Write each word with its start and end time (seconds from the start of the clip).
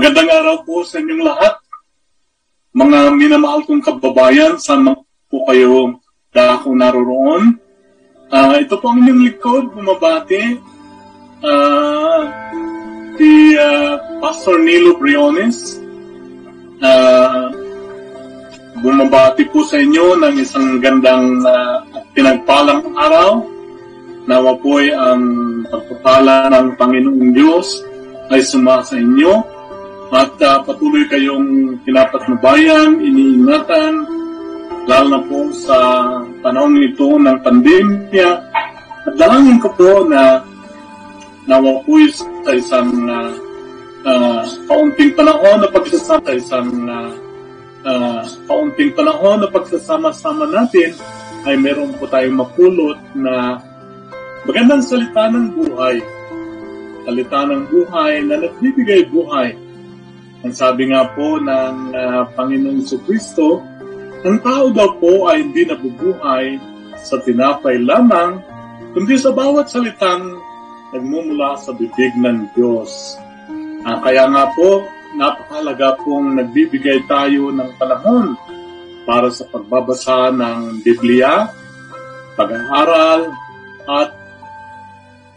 Magandang 0.00 0.32
araw 0.32 0.64
po 0.64 0.80
sa 0.80 0.96
inyong 0.96 1.28
lahat. 1.28 1.60
Mga 2.72 3.20
minamahal 3.20 3.68
kong 3.68 3.84
kababayan, 3.84 4.56
saan 4.56 4.96
po 5.28 5.44
kayo 5.44 6.00
dako 6.32 6.72
naroroon. 6.72 7.60
Uh, 8.32 8.56
ito 8.64 8.80
po 8.80 8.96
ang 8.96 9.04
inyong 9.04 9.28
likod, 9.28 9.76
bumabati. 9.76 10.56
Uh, 11.44 12.32
si 13.20 13.52
uh, 13.60 14.00
Pastor 14.24 14.64
Nilo 14.64 14.96
Briones. 14.96 15.76
Uh, 16.80 17.52
bumabati 18.80 19.52
po 19.52 19.68
sa 19.68 19.84
inyo 19.84 20.16
ng 20.16 20.34
isang 20.40 20.80
gandang 20.80 21.44
uh, 21.44 21.84
pinagpalang 22.16 22.88
araw. 22.96 23.44
Nawa 24.24 24.56
po 24.64 24.80
ang 24.80 25.24
pagpapala 25.68 26.48
ng 26.48 26.80
Panginoong 26.80 27.36
Diyos 27.36 27.84
ay 28.32 28.40
suma 28.40 28.80
sa 28.80 28.96
inyo 28.96 29.59
at 30.10 30.34
uh, 30.42 30.58
patuloy 30.66 31.06
kayong 31.06 31.78
pinapatnubayan, 31.86 32.98
iniingatan, 32.98 33.94
lalo 34.90 35.06
na 35.06 35.20
po 35.22 35.54
sa 35.54 35.78
panahon 36.42 36.82
ito 36.82 37.14
ng 37.14 37.38
pandemya. 37.46 38.30
At 39.06 39.14
dalangin 39.14 39.62
ko 39.62 39.70
po 39.78 40.02
na 40.10 40.42
nawa 41.46 41.78
po 41.86 41.94
sa 42.42 42.52
isang 42.58 42.90
uh, 43.06 43.30
uh, 44.02 44.42
kaunting 44.66 45.14
panahon 45.14 45.62
na 45.62 45.70
pagsasama 45.70 46.26
sa 46.26 46.34
isang 46.34 46.70
uh, 46.90 47.10
uh, 47.86 48.22
kaunting 48.50 48.90
panahon 48.98 49.46
na 49.46 49.48
pagsasama-sama 49.48 50.50
natin 50.50 50.90
ay 51.46 51.54
meron 51.54 51.94
po 51.94 52.10
tayong 52.10 52.34
mapulot 52.34 52.98
na 53.14 53.62
magandang 54.42 54.82
salita 54.82 55.30
ng 55.30 55.54
buhay. 55.54 56.02
Salita 57.06 57.46
ng 57.46 57.62
buhay 57.70 58.26
na 58.26 58.34
nagbibigay 58.42 59.06
buhay 59.06 59.69
ang 60.40 60.54
sabi 60.56 60.88
nga 60.88 61.04
po 61.12 61.36
ng 61.36 61.92
uh, 61.92 62.24
Panginoong 62.32 62.80
Kristo, 63.04 63.60
ang 64.24 64.40
tao 64.40 64.72
daw 64.72 64.96
po 64.96 65.28
ay 65.28 65.44
hindi 65.44 65.68
nabubuhay 65.68 66.56
sa 66.96 67.20
tinapay 67.20 67.76
lamang, 67.80 68.40
kundi 68.96 69.20
sa 69.20 69.36
bawat 69.36 69.68
salitang 69.68 70.40
nagmumula 70.96 71.60
sa 71.60 71.76
bibig 71.76 72.16
ng 72.16 72.56
Diyos. 72.56 73.20
Uh, 73.84 74.00
kaya 74.00 74.32
nga 74.32 74.48
po, 74.56 74.88
napakalaga 75.12 76.00
pong 76.00 76.32
nagbibigay 76.40 77.04
tayo 77.04 77.52
ng 77.52 77.76
panahon 77.76 78.32
para 79.04 79.28
sa 79.28 79.44
pagbabasa 79.44 80.32
ng 80.32 80.80
Biblia, 80.80 81.52
pag-aaral, 82.40 83.28
at 83.84 84.16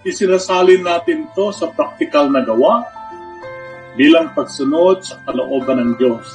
isinasalin 0.08 0.84
natin 0.84 1.28
to 1.36 1.52
sa 1.52 1.68
praktikal 1.72 2.32
na 2.32 2.40
gawa 2.40 3.03
bilang 3.94 4.34
pagsunod 4.34 5.06
sa 5.06 5.22
kalooban 5.26 5.80
ng 5.82 5.92
Diyos. 6.02 6.26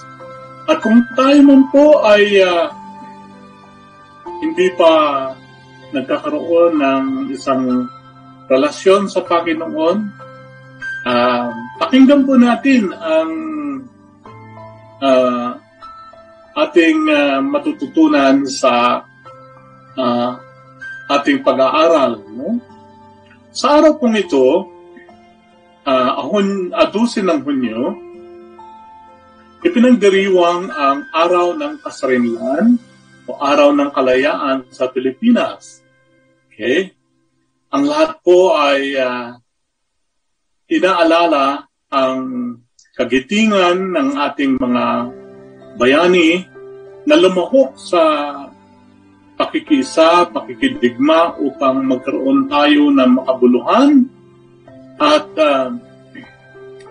At 0.68 0.84
kung 0.84 1.00
tayo 1.16 1.40
man 1.42 1.66
po 1.72 2.04
ay 2.04 2.44
uh, 2.44 2.68
hindi 4.44 4.68
pa 4.76 4.92
nagkakaroon 5.90 6.78
ng 6.78 7.04
isang 7.32 7.88
relasyon 8.46 9.08
sa 9.08 9.24
Panginoon, 9.24 9.96
uh, 11.08 11.48
pakinggan 11.80 12.22
po 12.28 12.36
natin 12.36 12.92
ang 12.92 13.30
uh, 15.00 15.50
ating 16.58 16.98
uh, 17.08 17.40
matututunan 17.40 18.44
sa 18.44 19.02
uh, 19.96 20.30
ating 21.08 21.40
pag-aaral. 21.40 22.20
No? 22.28 22.60
Sa 23.54 23.80
araw 23.80 23.96
pong 23.96 24.20
ito, 24.20 24.68
uh, 25.88 26.20
ahon, 26.20 26.70
adusin 26.76 27.32
ng 27.32 27.40
Hunyo, 27.40 27.82
ipinagdiriwang 29.64 30.68
ang 30.68 31.08
Araw 31.10 31.56
ng 31.56 31.80
Kasarinlan 31.80 32.76
o 33.24 33.30
Araw 33.40 33.72
ng 33.72 33.90
Kalayaan 33.90 34.68
sa 34.68 34.92
Pilipinas. 34.92 35.80
Okay? 36.52 36.92
Ang 37.72 37.84
lahat 37.88 38.20
po 38.20 38.56
ay 38.56 38.96
uh, 39.00 39.36
inaalala 40.68 41.64
ang 41.88 42.20
kagitingan 42.96 43.96
ng 43.96 44.08
ating 44.16 44.60
mga 44.60 44.84
bayani 45.80 46.44
na 47.08 47.16
lumahok 47.16 47.78
sa 47.80 48.02
pakikisa, 49.38 50.28
pakikidigma 50.28 51.38
upang 51.38 51.86
magkaroon 51.86 52.50
tayo 52.50 52.90
ng 52.90 53.22
makabuluhan 53.22 54.17
at 54.98 55.30
uh, 55.38 55.70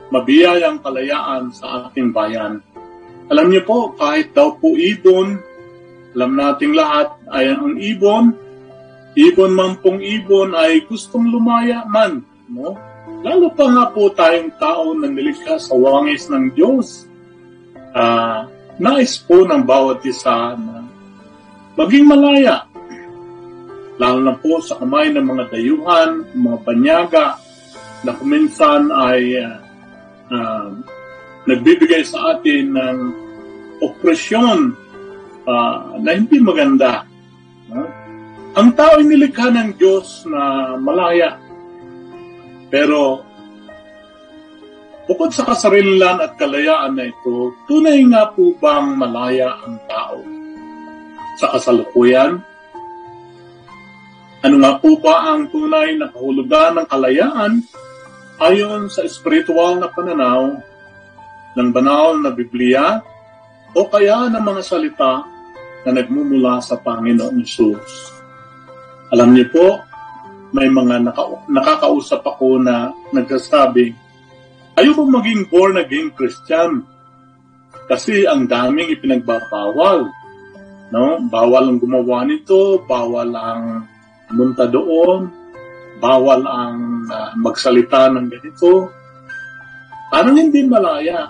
mabiyayang 0.09 0.79
kalayaan 0.79 1.51
sa 1.51 1.87
ating 1.87 2.15
bayan. 2.15 2.63
Alam 3.27 3.51
niyo 3.51 3.67
po, 3.67 3.91
kahit 3.99 4.31
daw 4.31 4.55
po 4.55 4.71
ibon, 4.79 5.35
alam 6.15 6.31
nating 6.39 6.71
lahat 6.71 7.11
ay 7.27 7.51
ang 7.51 7.75
ibon, 7.75 8.31
ibon 9.19 9.51
man 9.51 9.75
pong 9.83 9.99
ibon 9.99 10.55
ay 10.55 10.87
gustong 10.87 11.27
lumaya 11.27 11.83
man. 11.91 12.23
No? 12.47 12.79
Lalo 13.27 13.51
pa 13.51 13.67
nga 13.67 13.85
po 13.91 14.07
tayong 14.15 14.55
tao 14.55 14.95
na 14.95 15.11
nilikha 15.11 15.59
sa 15.59 15.75
wangis 15.75 16.31
ng 16.31 16.55
Diyos. 16.55 17.03
Uh, 17.91 18.47
nais 18.79 19.19
po 19.19 19.43
ng 19.43 19.67
bawat 19.67 20.05
isa 20.07 20.55
na 20.55 20.87
maging 21.75 22.07
malaya. 22.07 22.63
Lalo 23.97 24.19
na 24.21 24.37
po 24.37 24.61
sa 24.61 24.77
kamay 24.79 25.09
ng 25.11 25.25
mga 25.25 25.43
dayuhan, 25.49 26.23
mga 26.31 26.57
banyaga, 26.63 27.25
na 28.05 28.11
kuminsan 28.13 28.93
ay 28.93 29.41
uh, 29.41 29.57
uh, 30.29 30.69
nagbibigay 31.47 32.03
sa 32.03 32.37
atin 32.37 32.75
ng 32.75 32.97
opresyon 33.81 34.75
uh, 35.47 35.97
na 36.01 36.11
hindi 36.13 36.37
maganda. 36.37 37.07
Uh, 37.71 37.89
ang 38.57 38.73
tao 38.73 38.97
ay 38.97 39.05
nilikha 39.05 39.53
ng 39.53 39.77
Diyos 39.77 40.25
na 40.25 40.73
malaya. 40.81 41.37
Pero 42.67 43.21
bukod 45.07 45.31
sa 45.31 45.47
kasarilan 45.47 46.19
at 46.19 46.35
kalayaan 46.35 46.97
na 46.97 47.05
ito, 47.07 47.53
tunay 47.69 48.01
nga 48.09 48.33
po 48.33 48.57
bang 48.57 48.97
malaya 48.97 49.61
ang 49.61 49.77
tao? 49.85 50.19
Sa 51.37 51.53
kasalukuyan, 51.53 52.41
ano 54.41 54.55
nga 54.61 54.73
po 54.81 54.97
ba 54.97 55.33
ang 55.33 55.49
tunay 55.53 55.97
na 55.97 56.09
kahulugan 56.09 56.81
ng 56.81 56.87
kalayaan 56.89 57.61
ayon 58.37 58.85
sa 58.89 59.01
espiritual 59.01 59.81
na 59.81 59.89
pananaw 59.89 60.61
ng 61.57 61.69
banal 61.73 62.21
na 62.21 62.29
Biblia 62.29 63.01
o 63.73 63.89
kaya 63.89 64.29
ng 64.29 64.43
mga 64.43 64.61
salita 64.61 65.25
na 65.85 65.91
nagmumula 65.93 66.61
sa 66.61 66.77
Panginoong 66.77 67.41
Isus. 67.41 68.13
Alam 69.09 69.33
niyo 69.33 69.49
po, 69.49 69.67
may 70.53 70.69
mga 70.69 71.01
naka- 71.01 71.47
nakakausap 71.49 72.21
ako 72.23 72.61
na 72.61 72.93
nagsasabi, 73.09 73.95
ayoko 74.77 75.07
maging 75.07 75.49
born 75.49 75.81
again 75.81 76.13
Christian 76.13 76.85
kasi 77.87 78.27
ang 78.27 78.45
daming 78.45 78.93
ipinagbabawal. 78.93 80.11
No? 80.91 81.19
Bawal 81.27 81.71
ang 81.71 81.79
gumawa 81.79 82.27
nito, 82.27 82.83
bawal 82.83 83.31
ang 83.31 83.87
munta 84.31 84.67
doon, 84.67 85.31
bawal 85.97 86.45
ang 86.45 87.05
uh, 87.09 87.31
magsalita 87.37 88.13
ng 88.13 88.25
ganito. 88.29 88.93
Parang 90.07 90.37
hindi 90.37 90.63
malaya. 90.63 91.29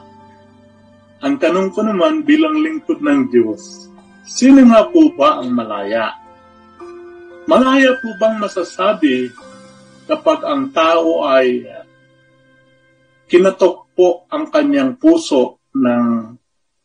Ang 1.24 1.42
tanong 1.42 1.74
ko 1.74 1.82
naman 1.82 2.22
bilang 2.22 2.62
lingkod 2.62 3.02
ng 3.02 3.34
Diyos, 3.34 3.90
sino 4.28 4.62
nga 4.70 4.86
po 4.86 5.10
ba 5.18 5.42
ang 5.42 5.50
malaya? 5.50 6.14
Malaya 7.48 7.96
po 7.98 8.12
bang 8.22 8.38
masasabi 8.38 9.32
kapag 10.06 10.46
ang 10.46 10.70
tao 10.76 11.26
ay 11.26 11.66
kinatok 13.26 13.92
po 13.98 14.30
ang 14.30 14.52
kanyang 14.54 15.00
puso 15.00 15.64
ng 15.74 16.38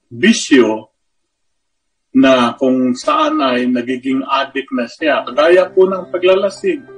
bisyo 0.09 0.93
na 2.13 2.53
kung 2.57 2.93
saan 2.93 3.41
ay 3.41 3.69
nagiging 3.69 4.21
addict 4.25 4.69
na 4.73 4.85
siya. 4.85 5.25
Kagaya 5.25 5.69
po 5.73 5.89
ng 5.89 6.13
paglalasing 6.13 6.92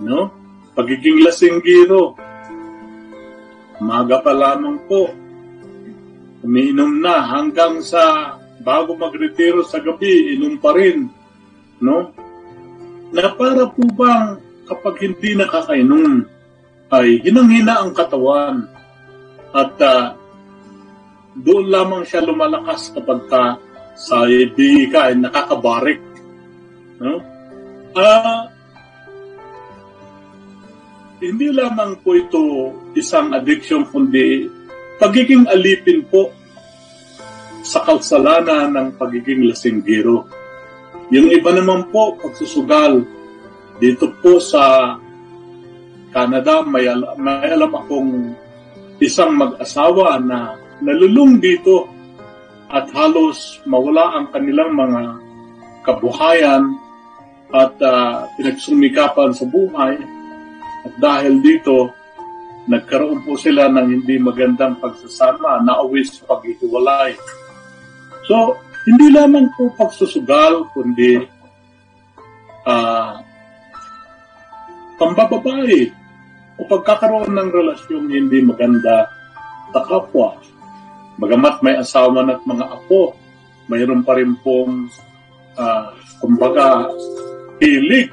no? 0.00 0.32
Pagiging 0.72 1.22
lasinggiro. 1.22 2.16
Umaga 3.80 4.20
pa 4.20 4.32
lamang 4.36 4.80
po, 4.84 5.08
umiinom 6.44 7.00
na 7.00 7.24
hanggang 7.24 7.80
sa 7.80 8.36
bago 8.60 8.92
magretiro 8.92 9.64
sa 9.64 9.80
gabi, 9.80 10.36
inom 10.36 10.60
pa 10.60 10.76
rin, 10.76 11.08
no? 11.80 12.12
Na 13.08 13.32
para 13.32 13.64
po 13.72 13.88
bang 13.96 14.36
kapag 14.68 14.94
hindi 15.00 15.32
nakakainom, 15.32 16.28
ay 16.90 17.22
hinang-hina 17.22 17.86
ang 17.86 17.94
katawan 17.94 18.66
at 19.54 19.74
uh, 19.78 20.18
doon 21.38 21.70
lamang 21.70 22.02
siya 22.02 22.26
lumalakas 22.26 22.90
kapag 22.90 23.30
ka 23.30 23.44
sa 23.94 24.26
ibig 24.26 24.90
ka 24.90 25.10
ay 25.10 25.14
nakakabarik. 25.14 26.02
No? 26.98 27.22
Uh, 27.94 28.49
hindi 31.20 31.52
lamang 31.52 32.00
po 32.00 32.16
ito 32.16 32.72
isang 32.96 33.36
addiction 33.36 33.84
kundi 33.84 34.48
pagiging 34.96 35.44
alipin 35.52 36.00
po 36.08 36.32
sa 37.60 37.84
kalsalanan 37.84 38.72
ng 38.72 38.88
pagiging 38.96 39.44
lasinggiro. 39.44 40.24
Yung 41.12 41.28
iba 41.28 41.52
naman 41.52 41.92
po, 41.92 42.16
pagsusugal, 42.16 43.04
dito 43.76 44.16
po 44.24 44.40
sa 44.40 44.96
Canada, 46.08 46.64
may, 46.64 46.88
al- 46.88 47.16
may 47.20 47.52
alam 47.52 47.72
akong 47.76 48.32
isang 48.96 49.36
mag-asawa 49.36 50.16
na 50.20 50.56
nalulung 50.80 51.36
dito 51.36 51.88
at 52.72 52.88
halos 52.96 53.60
mawala 53.68 54.16
ang 54.16 54.26
kanilang 54.32 54.72
mga 54.72 55.02
kabuhayan 55.84 56.64
at 57.50 57.74
uh, 57.82 58.24
pinagsumikapan 58.38 59.34
sa 59.34 59.44
buhay. 59.44 59.98
At 60.86 60.94
dahil 60.96 61.44
dito, 61.44 61.92
nagkaroon 62.70 63.24
po 63.24 63.36
sila 63.36 63.68
ng 63.68 63.86
hindi 63.88 64.16
magandang 64.20 64.78
pagsasama, 64.78 65.60
nauwi 65.64 66.06
sa 66.06 66.24
paghihiwalay. 66.28 67.16
So, 68.28 68.56
hindi 68.88 69.12
lamang 69.12 69.52
po 69.58 69.74
pagsusugal, 69.76 70.70
kundi 70.72 71.20
uh, 72.64 73.12
pambababae 74.96 75.80
o 76.56 76.64
pagkakaroon 76.68 77.32
ng 77.32 77.48
relasyong 77.48 78.08
hindi 78.08 78.38
maganda 78.44 79.08
sa 79.72 79.80
kapwa. 79.84 80.36
Bagamat 81.20 81.60
may 81.60 81.76
asawa 81.76 82.24
at 82.24 82.40
mga 82.44 82.64
apo, 82.68 83.12
mayroon 83.68 84.00
pa 84.04 84.16
rin 84.16 84.36
pong 84.40 84.88
uh, 85.56 85.92
kumbaga 86.20 86.88
hilig 87.60 88.08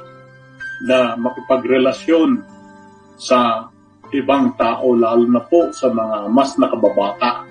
na 0.84 1.16
makipagrelasyon 1.16 2.57
sa 3.18 3.68
ibang 4.14 4.56
tao, 4.56 4.94
lalo 4.94 5.26
na 5.28 5.44
po 5.44 5.74
sa 5.74 5.92
mga 5.92 6.32
mas 6.32 6.56
nakababata. 6.56 7.44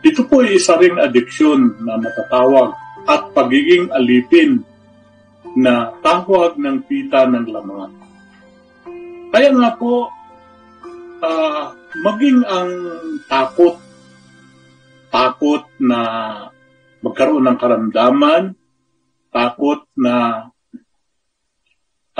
Ito 0.00 0.24
po 0.28 0.40
ay 0.40 0.56
isa 0.56 0.80
ring 0.80 0.96
adiksyon 0.96 1.84
na 1.84 2.00
natatawag 2.00 2.72
at 3.04 3.32
pagiging 3.36 3.92
alipin 3.92 4.64
na 5.56 5.92
tawag 6.00 6.56
ng 6.56 6.86
pita 6.86 7.26
ng 7.26 7.46
laman. 7.48 7.90
Kaya 9.30 9.50
nga 9.54 9.70
po, 9.74 10.08
uh, 11.20 11.64
maging 12.00 12.42
ang 12.46 12.70
takot, 13.26 13.76
takot 15.10 15.64
na 15.82 16.00
magkaroon 17.02 17.46
ng 17.50 17.58
karamdaman, 17.58 18.54
takot 19.32 19.86
na 19.94 20.46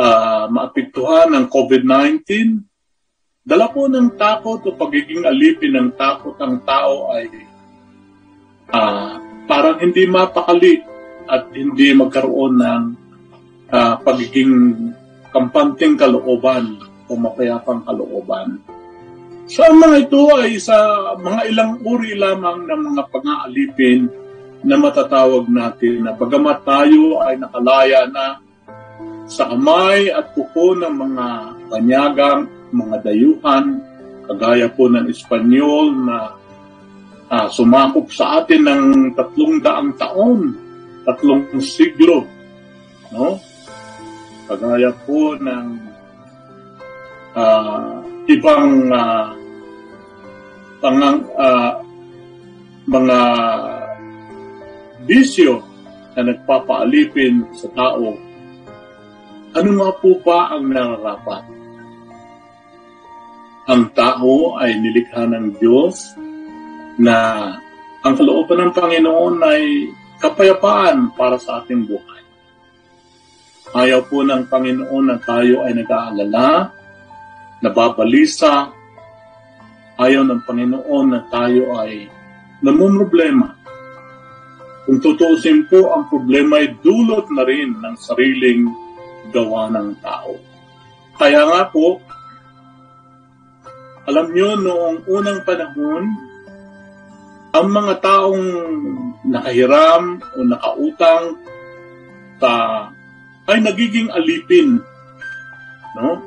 uh, 0.01 0.45
maapektuhan 0.49 1.29
ng 1.37 1.47
COVID-19, 1.53 2.25
dala 3.45 3.69
po 3.69 3.89
ng 3.89 4.17
takot 4.17 4.65
o 4.65 4.77
pagiging 4.77 5.29
alipin 5.29 5.77
ng 5.77 5.91
takot 5.97 6.37
ang 6.41 6.61
tao 6.65 7.13
ay 7.17 7.29
uh, 8.73 9.17
parang 9.45 9.77
hindi 9.81 10.09
mapakali 10.09 10.81
at 11.29 11.53
hindi 11.53 11.93
magkaroon 11.93 12.55
ng 12.61 12.83
uh, 13.71 13.95
pagiging 14.01 14.53
kampanting 15.31 15.95
kalooban 15.95 16.81
o 17.07 17.11
mapayapang 17.15 17.87
kalooban. 17.87 18.59
So 19.51 19.67
ang 19.67 19.83
mga 19.83 20.07
ito 20.07 20.23
ay 20.39 20.63
sa 20.63 20.79
mga 21.19 21.41
ilang 21.51 21.73
uri 21.83 22.15
lamang 22.15 22.71
ng 22.71 22.83
mga 22.95 23.03
pang-aalipin 23.11 24.07
na 24.63 24.77
matatawag 24.79 25.51
natin 25.51 26.07
na 26.07 26.15
bagamat 26.15 26.63
tayo 26.63 27.19
ay 27.25 27.35
nakalaya 27.41 28.07
na 28.07 28.39
sa 29.31 29.47
kamay 29.47 30.11
at 30.11 30.35
kuko 30.35 30.75
ng 30.75 30.91
mga 30.91 31.27
banyagang, 31.71 32.51
mga 32.75 32.97
dayuhan, 33.07 33.79
kagaya 34.27 34.67
po 34.75 34.91
ng 34.91 35.07
Espanyol 35.07 35.95
na 36.03 36.35
uh, 37.31 37.47
sumakop 37.47 38.11
sa 38.11 38.43
atin 38.43 38.67
ng 38.67 38.85
tatlong 39.15 39.63
daang 39.63 39.95
taon, 39.95 40.59
tatlong 41.07 41.47
siglo, 41.63 42.27
no? 43.15 43.39
Kagaya 44.51 44.91
po 45.07 45.39
ng 45.39 45.67
uh, 47.39 48.03
ibang 48.27 48.91
uh, 48.91 49.31
pangang, 50.83 51.23
uh, 51.39 51.79
mga 52.91 53.21
bisyo 55.07 55.63
na 56.19 56.35
nagpapaalipin 56.35 57.47
sa 57.55 57.71
tao, 57.79 58.30
ano 59.51 59.71
nga 59.79 59.91
po 59.99 60.11
ba 60.23 60.55
ang 60.55 60.71
nararapat? 60.71 61.45
Ang 63.71 63.83
tao 63.95 64.59
ay 64.59 64.79
nilikha 64.79 65.27
ng 65.31 65.47
Diyos 65.59 66.15
na 66.99 67.17
ang 68.03 68.15
kalooban 68.19 68.67
ng 68.67 68.73
Panginoon 68.75 69.37
ay 69.47 69.63
kapayapaan 70.19 71.15
para 71.15 71.39
sa 71.39 71.63
ating 71.63 71.87
buhay. 71.87 72.23
Ayaw 73.71 74.11
po 74.11 74.27
ng 74.27 74.51
Panginoon 74.51 75.05
na 75.07 75.17
tayo 75.23 75.63
ay 75.63 75.73
nag-aalala, 75.79 76.75
nababalisa. 77.63 78.75
Ayaw 80.01 80.27
ng 80.27 80.43
Panginoon 80.43 81.07
na 81.07 81.21
tayo 81.31 81.79
ay 81.79 82.11
namumroblema 82.65 83.61
kung 84.91 84.99
tutuusin 84.99 85.71
po, 85.71 85.95
ang 85.95 86.11
problema 86.11 86.59
ay 86.59 86.75
dulot 86.83 87.31
na 87.31 87.47
rin 87.47 87.79
ng 87.79 87.95
sariling 87.95 88.67
gawa 89.31 89.71
ng 89.73 89.89
tao. 90.03 90.37
Kaya 91.17 91.47
nga 91.47 91.63
po, 91.69 92.03
alam 94.09 94.27
nyo, 94.33 94.49
noong 94.59 94.99
unang 95.07 95.41
panahon, 95.47 96.05
ang 97.51 97.67
mga 97.67 97.95
taong 98.03 98.47
nakahiram 99.27 100.23
o 100.35 100.39
nakautang 100.47 101.39
ta, 102.41 102.89
ay 103.51 103.59
nagiging 103.61 104.09
alipin. 104.11 104.79
No? 105.99 106.23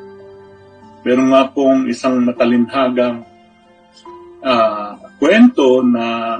Pero 1.03 1.23
nga 1.31 1.47
pong 1.51 1.87
isang 1.91 2.23
matalinhagang 2.23 3.23
uh, 4.43 4.91
kwento 5.17 5.83
na 5.83 6.37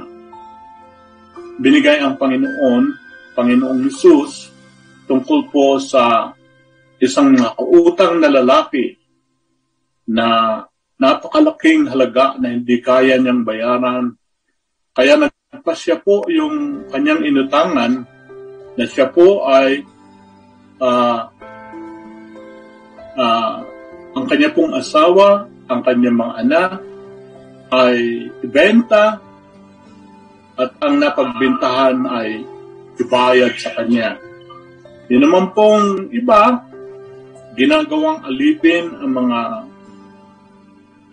binigay 1.58 2.00
ang 2.00 2.16
Panginoon, 2.20 2.84
Panginoong 3.34 3.80
Yesus, 3.88 4.52
tungkol 5.08 5.48
po 5.52 5.76
sa 5.80 6.32
isang 7.02 7.34
nakautang 7.34 8.22
na 8.22 8.28
lalaki 8.30 8.94
na 10.06 10.60
napakalaking 11.00 11.90
halaga 11.90 12.38
na 12.38 12.54
hindi 12.54 12.78
kaya 12.78 13.18
niyang 13.18 13.42
bayaran. 13.42 14.14
Kaya 14.94 15.18
nagpa 15.18 15.74
siya 15.74 15.98
po 15.98 16.22
yung 16.30 16.86
kanyang 16.88 17.26
inutangan 17.26 17.92
na 18.74 18.84
siya 18.86 19.10
po 19.10 19.46
ay 19.50 19.82
uh, 20.78 21.20
uh, 23.18 23.54
ang 24.14 24.24
kanya 24.30 24.54
pong 24.54 24.78
asawa, 24.78 25.50
ang 25.66 25.80
kanyang 25.82 26.18
mga 26.18 26.34
anak 26.46 26.70
ay 27.74 28.30
ibenta 28.46 29.18
at 30.54 30.70
ang 30.78 31.02
napagbintahan 31.02 31.98
ay 32.06 32.46
ibayad 33.02 33.50
sa 33.58 33.74
kanya. 33.74 34.14
Yun 35.10 35.26
naman 35.26 35.50
pong 35.50 36.08
iba, 36.14 36.62
ginagawang 37.54 38.22
alipin 38.26 38.92
ang 38.98 39.12
mga 39.14 39.40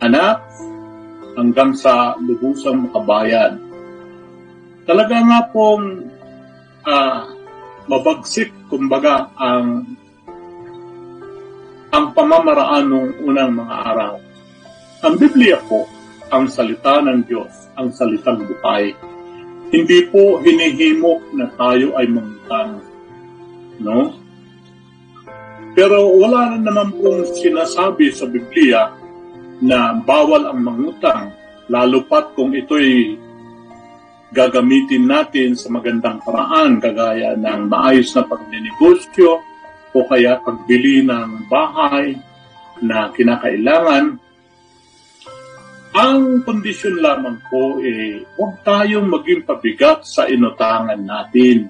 anak 0.02 0.38
hanggang 1.38 1.72
sa 1.78 2.18
lubusang 2.20 2.90
makabayad. 2.90 3.58
Talaga 4.90 5.16
nga 5.22 5.40
pong 5.54 6.10
uh, 6.84 7.20
mabagsik, 7.88 8.50
kumbaga, 8.68 9.30
ang 9.38 9.98
ang 11.92 12.06
pamamaraan 12.16 12.88
ng 12.88 13.10
unang 13.28 13.52
mga 13.56 13.76
araw. 13.94 14.14
Ang 15.06 15.16
Biblia 15.20 15.60
po, 15.68 15.86
ang 16.32 16.48
salita 16.48 17.04
ng 17.04 17.28
Diyos, 17.28 17.52
ang 17.76 17.92
salitang 17.92 18.48
buhay 18.48 18.96
hindi 19.72 20.04
po 20.12 20.36
hinihimok 20.44 21.32
na 21.32 21.48
tayo 21.56 21.96
ay 21.96 22.12
mangutang. 22.12 22.84
No? 23.80 24.12
Pero 25.72 26.12
wala 26.20 26.56
na 26.56 26.60
naman 26.60 26.92
pong 27.00 27.24
sinasabi 27.38 28.12
sa 28.12 28.28
Biblia 28.28 28.92
na 29.64 29.96
bawal 29.96 30.52
ang 30.52 30.60
mangutang, 30.60 31.32
lalo 31.72 32.04
pat 32.06 32.36
kung 32.36 32.52
ito'y 32.52 33.16
gagamitin 34.32 35.08
natin 35.08 35.56
sa 35.56 35.72
magandang 35.72 36.20
paraan, 36.24 36.80
kagaya 36.80 37.36
ng 37.36 37.68
maayos 37.68 38.12
na 38.16 38.24
pagnenegosyo 38.28 39.32
o 39.92 39.98
kaya 40.08 40.40
pagbili 40.40 41.04
ng 41.04 41.52
bahay 41.52 42.16
na 42.80 43.12
kinakailangan 43.12 44.20
ang 45.92 46.48
kondisyon 46.48 47.04
lamang 47.04 47.36
po 47.52 47.84
eh, 47.84 48.24
huwag 48.40 48.64
tayong 48.64 49.12
maging 49.12 49.44
pabigat 49.44 50.08
sa 50.08 50.24
inutangan 50.24 51.04
natin. 51.04 51.68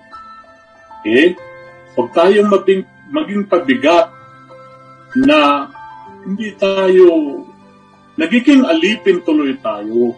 Okay? 1.02 1.34
Huwag 1.98 2.14
tayong 2.14 2.54
maging, 2.54 2.86
maging 3.12 3.46
pabigat 3.46 4.10
na 5.20 5.68
hindi 6.24 6.56
tayo 6.56 7.08
nagiging 8.16 8.64
alipin 8.68 9.24
tuloy 9.24 9.56
tayo. 9.60 10.16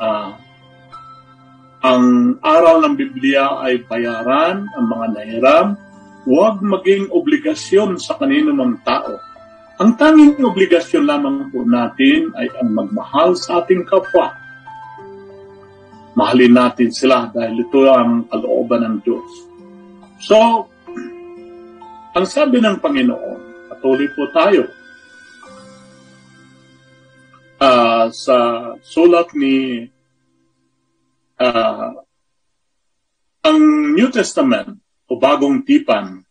uh, 0.00 0.30
ang 1.84 2.04
aral 2.40 2.80
ng 2.80 2.94
Biblia 2.96 3.60
ay 3.60 3.84
bayaran 3.84 4.64
ang 4.72 4.86
mga 4.88 5.06
nahiram, 5.12 5.66
huwag 6.24 6.64
maging 6.64 7.12
obligasyon 7.12 8.00
sa 8.00 8.16
kanino 8.16 8.56
mang 8.56 8.80
tao. 8.88 9.20
Ang 9.76 9.92
tanging 10.00 10.40
obligasyon 10.40 11.04
lamang 11.04 11.52
po 11.52 11.60
natin 11.60 12.32
ay 12.40 12.48
ang 12.56 12.72
magmahal 12.72 13.36
sa 13.36 13.60
ating 13.60 13.84
kapwa. 13.84 14.32
Mahalin 16.16 16.56
natin 16.56 16.88
sila 16.88 17.28
dahil 17.28 17.68
ito 17.68 17.84
ang 17.84 18.32
kalooban 18.32 18.80
ng 18.80 18.96
Diyos. 19.04 19.30
So, 20.24 20.70
ang 22.14 22.26
sabi 22.30 22.62
ng 22.62 22.78
Panginoon, 22.78 23.66
patuloy 23.74 24.06
po 24.14 24.30
tayo 24.30 24.70
uh, 27.58 28.06
sa 28.14 28.36
sulat 28.78 29.34
ni 29.34 29.82
uh, 31.42 31.90
ang 33.44 33.58
New 33.98 34.08
Testament 34.14 34.78
o 35.10 35.18
Bagong 35.18 35.66
Tipan, 35.66 36.22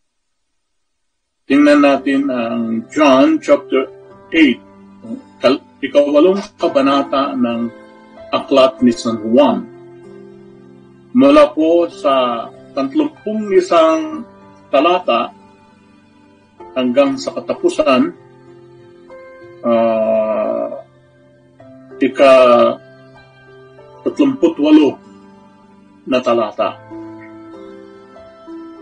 tingnan 1.44 1.84
natin 1.84 2.32
ang 2.32 2.88
John 2.88 3.38
chapter 3.44 3.86
8, 4.32 5.84
ikawalong 5.84 6.40
kabanata 6.56 7.36
ng 7.36 7.68
Aklat 8.32 8.80
ni 8.80 8.90
San 8.90 9.20
Juan. 9.20 9.68
Mula 11.14 11.54
po 11.54 11.86
sa 11.92 12.48
tantlumpung 12.74 13.52
isang 13.54 14.26
talata 14.72 15.30
hanggang 16.74 17.16
sa 17.16 17.32
katapusan, 17.32 18.12
uh, 19.62 20.68
ika 22.02 22.34
38 24.04 26.04
na 26.04 26.18
talata. 26.20 26.76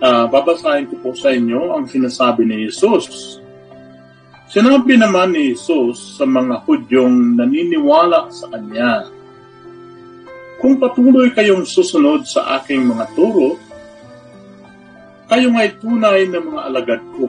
Uh, 0.03 0.27
babasahin 0.27 0.91
ko 0.91 0.99
po 0.99 1.11
sa 1.15 1.31
inyo 1.31 1.79
ang 1.79 1.87
sinasabi 1.87 2.43
ni 2.43 2.67
Jesus. 2.67 3.39
Sinabi 4.51 4.99
naman 4.99 5.31
ni 5.31 5.55
Jesus 5.55 6.19
sa 6.19 6.27
mga 6.27 6.67
Hudyong 6.67 7.39
naniniwala 7.39 8.27
sa 8.35 8.51
Kanya, 8.51 9.07
Kung 10.63 10.79
patuloy 10.79 11.35
kayong 11.35 11.67
susunod 11.67 12.23
sa 12.23 12.63
aking 12.63 12.87
mga 12.87 13.19
turo, 13.19 13.59
kayo 15.27 15.51
nga'y 15.51 15.75
tunay 15.83 16.31
na 16.31 16.39
mga 16.39 16.61
alagad 16.71 17.03
ko. 17.19 17.27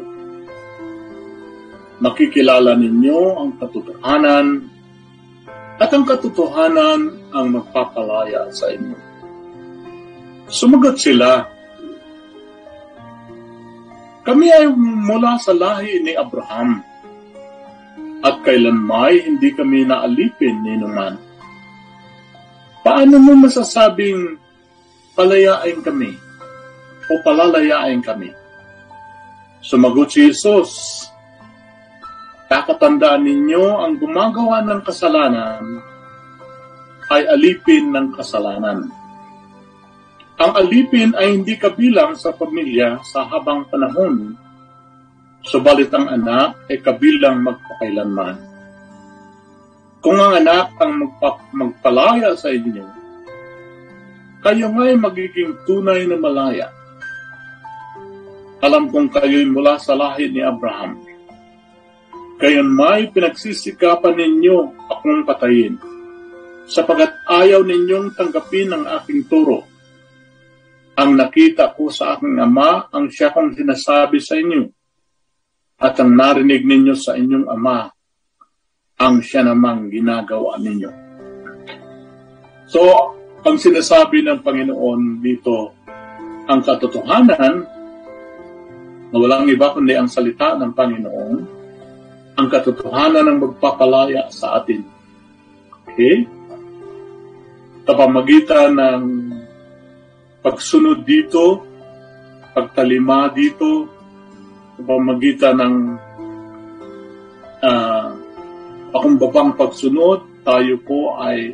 Makikilala 2.02 2.74
ninyo 2.80 3.20
ang 3.38 3.52
katotohanan 3.62 4.48
at 5.78 5.90
ang 5.92 6.06
katotohanan 6.08 7.00
ang 7.34 7.48
magpapalaya 7.54 8.50
sa 8.54 8.72
inyo. 8.72 8.98
Sumagot 10.50 10.98
sila, 11.02 11.54
Kami 14.24 14.48
ay 14.48 14.72
mula 15.04 15.36
sa 15.36 15.52
lahi 15.52 16.00
ni 16.00 16.16
Abraham 16.16 16.80
at 18.24 18.40
kailanmay 18.48 19.20
hindi 19.20 19.52
kami 19.52 19.84
naalipin 19.84 20.64
ni 20.64 20.80
naman. 20.80 21.20
Paano 22.88 23.20
mo 23.20 23.36
masasabing 23.36 24.40
palayain 25.12 25.84
kami 25.84 26.16
o 27.12 27.20
palalayain 27.20 28.00
kami? 28.00 28.32
Sumagot 29.60 30.16
si 30.16 30.32
Jesus, 30.32 31.04
Kakatandaan 32.54 33.26
ninyo 33.26 33.82
ang 33.82 33.98
gumagawa 33.98 34.62
ng 34.62 34.86
kasalanan 34.86 35.82
ay 37.10 37.26
alipin 37.26 37.90
ng 37.90 38.14
kasalanan. 38.14 38.94
Ang 40.38 40.52
alipin 40.62 41.18
ay 41.18 41.34
hindi 41.34 41.58
kabilang 41.58 42.14
sa 42.14 42.30
pamilya 42.30 43.02
sa 43.10 43.26
habang 43.26 43.66
panahon, 43.74 44.38
subalit 45.42 45.90
ang 45.98 46.06
anak 46.14 46.70
ay 46.70 46.78
kabilang 46.78 47.42
magpakailanman. 47.42 48.38
Kung 49.98 50.22
ang 50.22 50.38
anak 50.38 50.78
ang 50.78 50.94
magpa- 51.02 51.50
magpalaya 51.58 52.38
sa 52.38 52.54
inyo, 52.54 52.86
kayo 54.46 54.70
nga'y 54.70 54.94
magiging 55.02 55.58
tunay 55.66 56.06
na 56.06 56.22
malaya. 56.22 56.70
Alam 58.62 58.94
kong 58.94 59.10
kayo'y 59.10 59.50
mula 59.50 59.82
sa 59.82 59.98
lahi 59.98 60.30
ni 60.30 60.46
Abraham 60.46 61.13
Gayon 62.44 62.76
may 62.76 63.08
pinagsisikapan 63.08 64.20
ninyo 64.20 64.76
akong 64.92 65.24
patayin, 65.24 65.80
sapagat 66.68 67.16
ayaw 67.24 67.64
ninyong 67.64 68.12
tanggapin 68.20 68.68
ang 68.68 68.84
aking 69.00 69.24
turo. 69.32 69.64
Ang 71.00 71.16
nakita 71.16 71.72
ko 71.72 71.88
sa 71.88 72.20
aking 72.20 72.36
ama 72.44 72.92
ang 72.92 73.08
siya 73.08 73.32
kong 73.32 73.56
sinasabi 73.56 74.20
sa 74.20 74.36
inyo, 74.36 74.68
at 75.80 75.96
ang 76.04 76.12
narinig 76.20 76.68
ninyo 76.68 76.92
sa 77.00 77.16
inyong 77.16 77.48
ama, 77.48 77.88
ang 79.00 79.24
siya 79.24 79.48
namang 79.48 79.88
ginagawa 79.88 80.60
ninyo. 80.60 80.92
So, 82.68 82.84
ang 83.40 83.56
sinasabi 83.56 84.20
ng 84.20 84.44
Panginoon 84.44 85.24
dito, 85.24 85.72
ang 86.52 86.60
katotohanan, 86.60 87.56
na 89.12 89.16
walang 89.16 89.48
iba 89.48 89.72
kundi 89.72 89.96
ang 89.96 90.12
salita 90.12 90.60
ng 90.60 90.76
Panginoon, 90.76 91.53
ang 92.34 92.48
katotohanan 92.50 93.30
ng 93.30 93.38
magpapalaya 93.46 94.30
sa 94.34 94.62
atin. 94.62 94.82
Okay? 95.86 96.26
Kapamagitan 97.86 98.74
ng 98.74 99.04
pagsunod 100.42 101.06
dito, 101.06 101.62
pagtalima 102.58 103.30
dito, 103.30 103.86
kapamagitan 104.82 105.56
ng 105.62 105.76
uh, 107.62 108.08
pakumbabang 108.90 109.54
pagsunod, 109.54 110.26
tayo 110.42 110.76
po 110.82 111.16
ay 111.22 111.54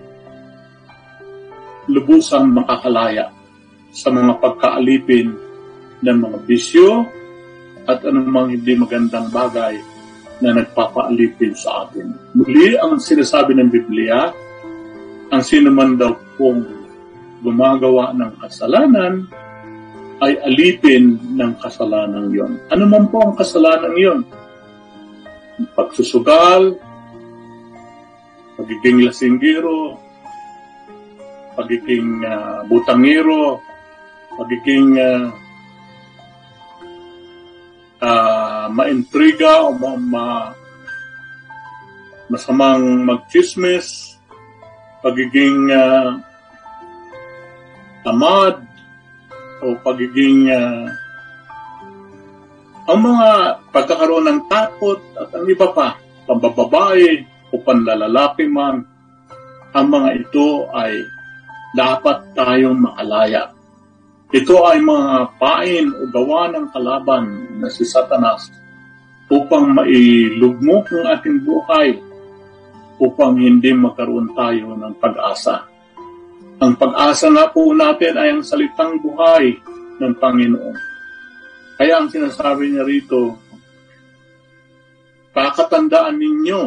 lubusang 1.89 2.50
makakalaya 2.53 3.33
sa 3.89 4.13
mga 4.13 4.38
pagkaalipin 4.38 5.33
ng 6.05 6.17
mga 6.21 6.38
bisyo 6.45 7.03
at 7.89 8.05
anumang 8.05 8.53
hindi 8.53 8.77
magandang 8.77 9.33
bagay 9.33 9.98
na 10.39 10.55
nagpapaalipin 10.55 11.53
sa 11.55 11.88
atin. 11.88 12.15
Muli 12.36 12.79
ang 12.79 13.00
sinasabi 13.00 13.55
ng 13.55 13.69
Biblia, 13.69 14.31
ang 15.29 15.43
sino 15.43 15.69
man 15.69 16.00
daw 16.00 16.15
pong 16.39 16.63
gumagawa 17.43 18.12
ng 18.15 18.31
kasalanan 18.39 19.27
ay 20.19 20.36
alipin 20.43 21.15
ng 21.36 21.53
kasalanan 21.63 22.31
yon. 22.31 22.60
Ano 22.72 22.84
man 22.88 23.08
po 23.08 23.24
ang 23.24 23.36
kasalanan 23.39 23.96
yon? 23.96 24.19
Pagsusugal, 25.75 26.75
pagiging 28.60 29.08
lasinggiro, 29.08 30.00
pagiging 31.55 32.24
uh, 32.24 32.63
butangiro, 32.67 33.63
pagiging 34.36 35.00
uh, 35.00 35.31
uh, 37.99 38.65
maintriga 38.71 39.67
o 39.67 39.75
ma, 39.75 39.95
ma 39.95 40.27
masamang 42.29 43.03
magchismis, 43.03 44.19
pagiging 45.01 45.73
uh, 45.73 46.21
tamad, 48.05 48.61
o 49.59 49.75
pagiging 49.81 50.47
uh, 50.53 50.87
ang 52.89 52.99
mga 53.05 53.29
pagkakaroon 53.69 54.25
ng 54.29 54.41
takot 54.49 54.97
at 55.17 55.29
ang 55.33 55.45
iba 55.45 55.67
pa, 55.73 55.97
pambababae 56.25 57.21
o 57.53 57.61
panlalalaki 57.61 58.49
man, 58.49 58.81
ang 59.73 59.87
mga 59.89 60.09
ito 60.25 60.69
ay 60.73 61.05
dapat 61.77 62.33
tayong 62.33 62.81
makalaya. 62.81 63.53
Ito 64.29 64.55
ay 64.69 64.81
mga 64.81 65.37
pain 65.41 65.85
o 65.89 66.01
gawa 66.09 66.49
ng 66.53 66.65
kalaban 66.73 67.48
na 67.59 67.67
si 67.67 67.83
Satanas 67.83 68.47
upang 69.29 69.75
mailugmok 69.75 70.89
ang 70.95 71.05
ating 71.13 71.37
buhay 71.43 71.89
upang 72.99 73.37
hindi 73.39 73.71
magkaroon 73.75 74.33
tayo 74.33 74.75
ng 74.75 74.93
pag-asa. 74.97 75.67
Ang 76.59 76.75
pag-asa 76.75 77.31
nga 77.31 77.47
po 77.51 77.71
natin 77.71 78.13
ay 78.19 78.35
ang 78.35 78.43
salitang 78.43 78.99
buhay 78.99 79.55
ng 79.99 80.13
Panginoon. 80.19 80.77
Kaya 81.79 82.03
ang 82.03 82.11
sinasabi 82.11 82.75
niya 82.75 82.83
rito, 82.83 83.39
pakatandaan 85.31 86.19
ninyo 86.19 86.61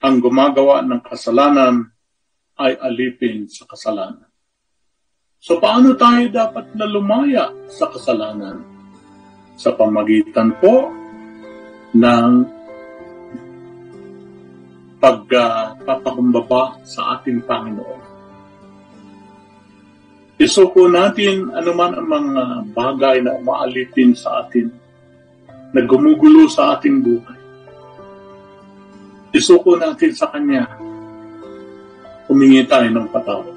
ang 0.00 0.16
gumagawa 0.22 0.80
ng 0.86 1.02
kasalanan 1.04 1.92
ay 2.56 2.72
alipin 2.80 3.44
sa 3.50 3.68
kasalanan. 3.68 4.30
So 5.40 5.60
paano 5.62 5.94
tayo 5.94 6.26
dapat 6.32 6.72
na 6.74 6.86
lumaya 6.88 7.52
sa 7.70 7.86
kasalanan? 7.92 8.64
Sa 9.56 9.72
pamagitan 9.72 10.52
po 10.60 10.92
ng 11.96 12.56
pagpapakumbaba 15.00 16.62
uh, 16.76 16.82
sa 16.82 17.16
ating 17.16 17.44
Panginoon. 17.44 18.02
Isuko 20.36 20.92
natin 20.92 21.48
anuman 21.56 21.96
ang 21.96 22.08
mga 22.08 22.42
bagay 22.76 23.24
na 23.24 23.40
umaalipin 23.40 24.12
sa 24.12 24.44
atin, 24.44 24.68
na 25.72 25.80
gumugulo 25.88 26.44
sa 26.44 26.76
ating 26.76 27.00
buhay. 27.00 27.40
Isuko 29.32 29.80
natin 29.80 30.12
sa 30.12 30.28
Kanya, 30.28 30.68
humingi 32.28 32.68
tayo 32.68 32.88
ng 32.92 33.08
patawad. 33.08 33.55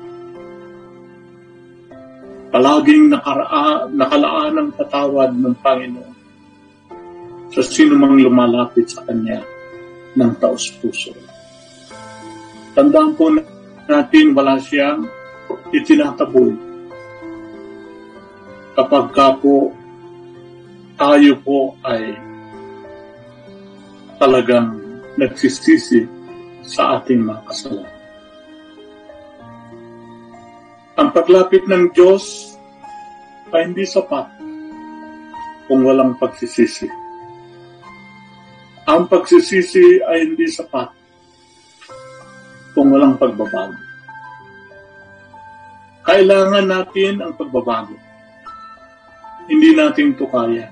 Palaging 2.50 3.13
nakaraa, 3.13 3.86
nakalaan 3.94 4.53
ng 4.58 4.70
patawad 4.74 5.38
ng 5.38 5.53
Panginoon 5.62 6.18
sa 7.53 7.62
sino 7.62 7.94
mang 7.98 8.18
lumalapit 8.18 8.89
sa 8.89 9.06
Kanya 9.06 9.41
ng 10.18 10.32
taos-puso. 10.41 11.13
Tandaan 12.74 13.13
po 13.13 13.34
natin 13.89 14.34
wala 14.34 14.58
siyang 14.62 15.06
itinataboy. 15.74 16.53
Kapag 18.77 19.06
ka 19.13 19.38
po 19.38 19.74
tayo 20.98 21.34
po 21.41 21.77
ay 21.86 22.18
talagang 24.18 24.77
nagsisisi 25.15 26.06
sa 26.65 27.00
ating 27.00 27.24
mga 27.24 27.41
kasalanan. 27.50 27.99
Ang 31.00 31.15
paglapit 31.15 31.63
ng 31.63 31.96
Diyos 31.96 32.51
ay 33.56 33.72
hindi 33.72 33.88
sapat 33.88 34.27
kung 35.72 35.88
walang 35.88 36.20
pagsisisi. 36.20 36.91
Ang 38.84 39.08
pagsisisi 39.08 40.03
ay 40.03 40.27
hindi 40.27 40.51
sapat 40.51 40.91
kung 42.75 42.91
walang 42.91 43.15
pagbabago. 43.15 43.79
Kailangan 46.03 46.68
natin 46.68 47.24
ang 47.24 47.32
pagbabago. 47.39 47.96
Hindi 49.48 49.72
natin 49.79 50.20
ito 50.20 50.27
kaya. 50.27 50.68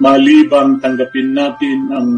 Malibang 0.00 0.80
tanggapin 0.80 1.36
natin 1.36 1.78
ang 1.92 2.08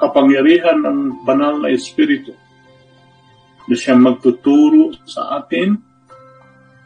kapangyarihan 0.00 0.80
ng 0.80 1.28
banal 1.28 1.60
na 1.60 1.68
Espiritu 1.68 2.32
na 3.70 3.78
siyang 3.78 4.02
magtuturo 4.02 4.90
sa 5.06 5.38
atin 5.38 5.78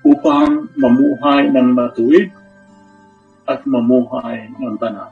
upang 0.05 0.69
mamuhay 0.77 1.49
ng 1.49 1.73
matuwid 1.73 2.29
at 3.49 3.65
mamuhay 3.65 4.53
ng 4.53 4.77
banal. 4.77 5.09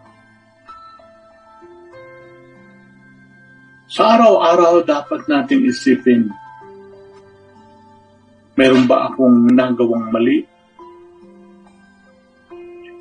Sa 3.89 4.17
araw-araw 4.17 4.85
dapat 4.85 5.25
natin 5.33 5.65
isipin, 5.65 6.29
meron 8.53 8.85
ba 8.85 9.09
akong 9.09 9.49
nagawang 9.49 10.13
mali? 10.13 10.45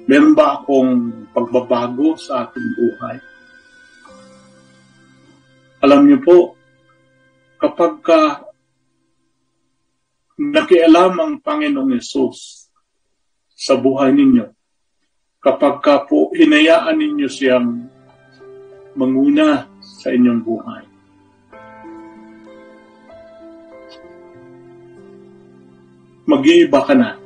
Meron 0.08 0.32
ba 0.32 0.64
akong 0.64 1.28
pagbabago 1.36 2.16
sa 2.16 2.48
ating 2.48 2.72
buhay? 2.76 3.20
Alam 5.84 6.08
niyo 6.08 6.20
po, 6.24 6.38
kapag 7.60 8.00
ka 8.04 8.51
nakialam 10.42 11.14
ang 11.22 11.34
Panginoong 11.38 11.94
Yesus 11.94 12.66
sa 13.54 13.78
buhay 13.78 14.10
ninyo. 14.10 14.50
Kapag 15.38 15.86
ka 15.86 16.02
po 16.10 16.34
hinayaan 16.34 16.98
ninyo 16.98 17.30
siyang 17.30 17.86
manguna 18.98 19.70
sa 19.82 20.10
inyong 20.10 20.42
buhay. 20.42 20.84
Mag-iiba 26.26 26.80
ka 26.86 26.96
na. 26.98 27.18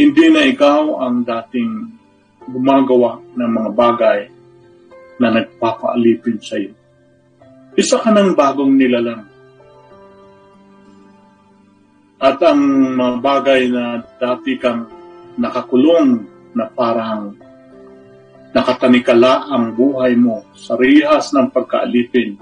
Hindi 0.00 0.26
na 0.32 0.42
ikaw 0.48 1.04
ang 1.04 1.22
dating 1.22 1.94
gumagawa 2.48 3.22
ng 3.36 3.50
mga 3.50 3.70
bagay 3.76 4.20
na 5.20 5.28
nagpapaalipin 5.28 6.40
sa 6.40 6.56
iyo. 6.56 6.72
Isa 7.76 8.00
ka 8.00 8.10
ng 8.10 8.34
bagong 8.34 8.74
nilalang 8.74 9.29
at 12.20 12.36
ang 12.44 12.60
mga 13.00 13.16
bagay 13.24 13.72
na 13.72 14.04
dati 14.20 14.60
kang 14.60 14.84
nakakulong 15.40 16.28
na 16.52 16.68
parang 16.68 17.32
nakatanikala 18.52 19.48
ang 19.48 19.72
buhay 19.72 20.12
mo 20.20 20.44
sa 20.52 20.76
rihas 20.76 21.32
ng 21.32 21.48
pagkaalipin, 21.48 22.36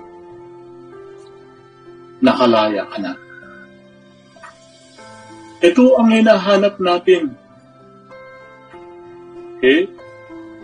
nakalaya 2.19 2.91
ka 2.91 2.99
na. 2.99 3.13
Ito 5.59 5.99
ang 5.99 6.11
hinahanap 6.11 6.79
natin. 6.83 7.35
Okay? 9.59 9.91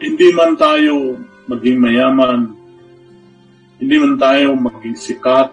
Hindi 0.03 0.29
man 0.35 0.59
tayo 0.59 1.19
maging 1.47 1.79
mayaman, 1.79 2.41
hindi 3.79 3.95
man 3.99 4.15
tayo 4.19 4.55
maging 4.59 4.97
sikat, 4.97 5.51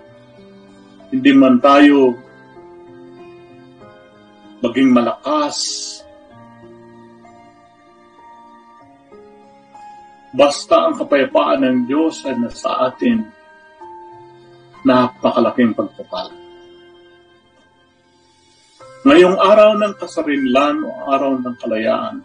hindi 1.10 1.32
man 1.34 1.58
tayo 1.60 2.21
maging 4.62 4.94
malakas. 4.94 5.58
Basta 10.32 10.88
ang 10.88 10.96
kapayapaan 10.96 11.60
ng 11.66 11.78
Diyos 11.92 12.24
ay 12.24 12.40
nasa 12.40 12.88
atin, 12.88 13.20
napakalaking 14.88 15.76
pagpapala. 15.76 16.32
Ngayong 19.02 19.36
araw 19.36 19.76
ng 19.76 19.94
kasarinlan 19.98 20.88
o 20.88 20.90
araw 21.10 21.36
ng 21.36 21.56
kalayaan, 21.58 22.16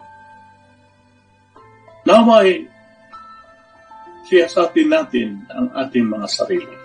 naway 2.07 2.69
siyasatin 4.29 4.87
natin 4.87 5.29
ang 5.51 5.67
ating 5.75 6.07
mga 6.07 6.27
sarili. 6.31 6.77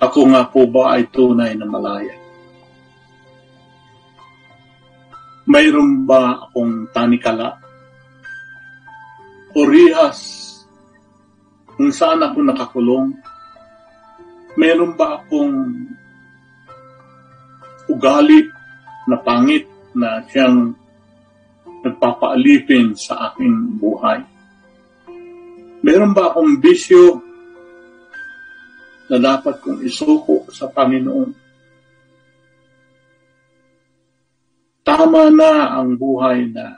Ako 0.00 0.28
nga 0.32 0.44
po 0.50 0.68
ba 0.68 0.98
ay 0.98 1.08
tunay 1.08 1.56
na 1.56 1.64
malaya? 1.64 2.19
Mayroon 5.50 6.06
ba 6.06 6.46
akong 6.46 6.86
tanikala 6.94 7.58
o 9.50 9.66
rihas 9.66 10.46
kung 11.74 11.90
saan 11.90 12.22
ako 12.22 12.38
nakakulong? 12.46 13.10
Meron 14.54 14.94
ba 14.94 15.18
akong 15.18 15.90
ugali 17.90 18.46
na 19.10 19.16
pangit 19.18 19.66
na 19.90 20.22
siyang 20.30 20.70
nagpapaalipin 21.82 22.94
sa 22.94 23.32
aking 23.32 23.80
buhay? 23.80 24.22
Meron 25.82 26.14
ba 26.14 26.30
akong 26.30 26.62
bisyo 26.62 27.18
na 29.10 29.18
dapat 29.18 29.58
kong 29.58 29.82
isuko 29.82 30.46
sa 30.54 30.70
Panginoon? 30.70 31.49
Tama 34.90 35.30
na 35.30 35.78
ang 35.78 35.94
buhay 35.94 36.50
na 36.50 36.74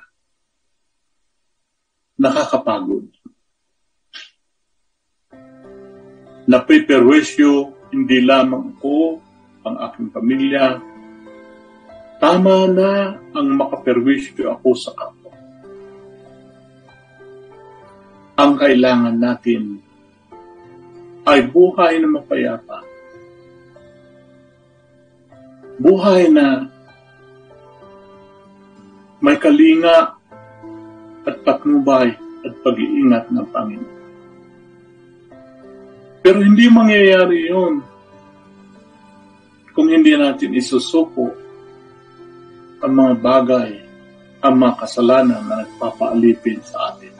nakakapagod. 2.20 3.08
Napiperwisyo 6.44 7.72
hindi 7.88 8.20
lamang 8.20 8.76
ko, 8.76 9.16
ang 9.64 9.80
aking 9.88 10.12
pamilya. 10.12 10.76
Tama 12.20 12.68
na 12.68 13.16
ang 13.32 13.48
makaperwisyo 13.56 14.60
ako 14.60 14.68
sa 14.76 14.92
kapwa. 14.92 15.32
Ang 18.36 18.52
kailangan 18.60 19.16
natin 19.16 19.80
ay 21.24 21.48
buhay 21.48 21.96
na 21.96 22.08
mapayapa. 22.12 22.84
Buhay 25.80 26.28
na 26.28 26.68
may 29.22 29.38
kalinga 29.38 30.18
at 31.22 31.36
patnubay 31.46 32.10
at 32.42 32.52
pag-iingat 32.66 33.30
ng 33.30 33.46
Panginoon. 33.54 34.00
Pero 36.22 36.38
hindi 36.42 36.66
mangyayari 36.66 37.38
yun 37.46 37.82
kung 39.70 39.86
hindi 39.86 40.18
natin 40.18 40.58
isusuko 40.58 41.30
ang 42.82 42.92
mga 42.98 43.14
bagay, 43.22 43.70
ang 44.42 44.54
mga 44.58 44.74
kasalanan 44.82 45.42
na 45.46 45.62
nagpapaalipin 45.62 46.58
sa 46.66 46.90
atin. 46.90 47.14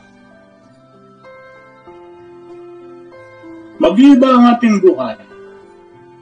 Mag-iba 3.79 4.27
ang 4.27 4.43
ating 4.55 4.75
buhay, 4.83 5.19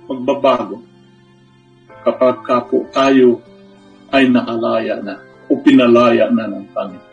magbabago, 0.05 0.81
kapag 2.05 2.45
kapo 2.45 2.85
tayo 2.93 3.41
ay 4.09 4.29
nakalaya 4.29 4.97
na 5.01 5.30
o 5.51 5.59
pinalaya 5.59 6.31
na 6.31 6.47
ng 6.47 6.67
Panginoon. 6.71 7.11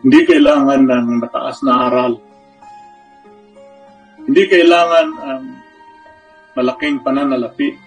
Hindi 0.00 0.20
kailangan 0.26 0.80
ng 0.90 1.06
mataas 1.22 1.62
na 1.62 1.86
aral. 1.86 2.18
Hindi 4.26 4.42
kailangan 4.50 5.06
ang 5.22 5.44
um, 5.44 5.60
malaking 6.58 7.04
pananalapi 7.04 7.78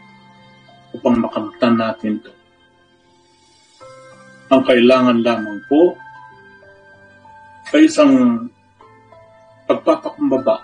upang 0.95 1.19
makamtan 1.19 1.75
natin 1.75 2.21
ito. 2.21 2.31
Ang 4.53 4.61
kailangan 4.61 5.19
lamang 5.25 5.59
po 5.65 5.97
ay 7.73 7.89
isang 7.89 8.45
pagpapakumbaba, 9.65 10.61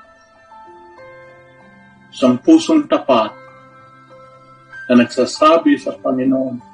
isang 2.13 2.38
pusong 2.38 2.86
tapat 2.86 3.34
na 4.86 5.02
nagsasabi 5.02 5.82
sa 5.82 5.98
Panginoon 5.98 6.68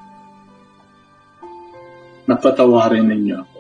na 2.25 2.35
patawarin 2.38 3.05
ninyo 3.05 3.35
ako. 3.38 3.59